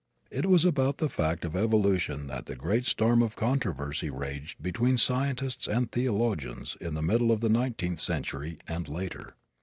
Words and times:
It 0.31 0.47
was 0.47 0.65
about 0.65 0.97
the 0.97 1.09
fact 1.09 1.45
of 1.45 1.55
evolution 1.55 2.25
that 2.25 2.47
the 2.47 2.55
great 2.55 2.85
storm 2.85 3.21
of 3.21 3.35
controversy 3.35 4.09
raged 4.09 4.63
between 4.63 4.97
scientists 4.97 5.67
and 5.67 5.91
theologians 5.91 6.75
in 6.81 6.95
the 6.95 7.03
middle 7.03 7.31
of 7.31 7.41
the 7.41 7.49
nineteenth 7.49 7.99
century, 7.99 8.57
and 8.67 8.89
later. 8.89 9.35